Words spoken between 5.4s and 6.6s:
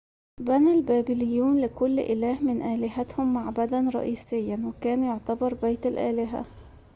بيت الإله